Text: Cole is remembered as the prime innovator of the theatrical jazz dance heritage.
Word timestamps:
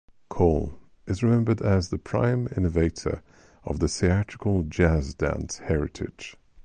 Cole 0.31 0.79
is 1.05 1.21
remembered 1.21 1.61
as 1.61 1.89
the 1.89 1.99
prime 1.99 2.47
innovator 2.57 3.21
of 3.63 3.77
the 3.77 3.87
theatrical 3.87 4.63
jazz 4.63 5.13
dance 5.13 5.59
heritage. 5.59 6.35